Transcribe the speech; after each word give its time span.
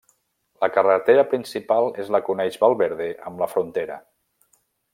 La 0.63 0.69
carretera 0.77 1.25
principal 1.33 1.89
és 2.05 2.09
la 2.15 2.21
que 2.25 2.33
uneix 2.35 2.57
Valverde 2.63 3.11
amb 3.33 3.45
La 3.45 3.49
Frontera. 3.53 3.99